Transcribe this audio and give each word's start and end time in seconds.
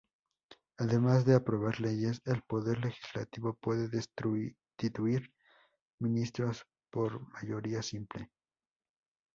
Además 0.79 1.25
de 1.25 1.35
aprobar 1.35 1.79
leyes, 1.79 2.23
el 2.25 2.41
Poder 2.41 2.79
Legislativo 2.83 3.53
puede 3.53 3.87
destituir 3.87 5.31
ministros 5.99 6.65
por 6.89 7.19
mayoría 7.33 7.83
simple. 7.83 8.31